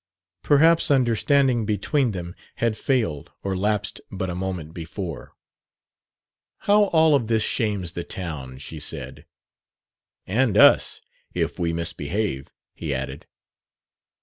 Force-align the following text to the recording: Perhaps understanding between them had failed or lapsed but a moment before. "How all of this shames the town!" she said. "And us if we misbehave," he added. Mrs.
Perhaps 0.41 0.89
understanding 0.89 1.63
between 1.63 2.09
them 2.09 2.33
had 2.55 2.75
failed 2.75 3.31
or 3.43 3.55
lapsed 3.55 4.01
but 4.11 4.31
a 4.31 4.35
moment 4.35 4.73
before. 4.73 5.33
"How 6.61 6.85
all 6.85 7.13
of 7.13 7.27
this 7.27 7.43
shames 7.43 7.91
the 7.91 8.03
town!" 8.03 8.57
she 8.57 8.79
said. 8.79 9.27
"And 10.25 10.57
us 10.57 11.01
if 11.35 11.59
we 11.59 11.71
misbehave," 11.71 12.47
he 12.73 12.95
added. 12.95 13.27
Mrs. 13.29 14.07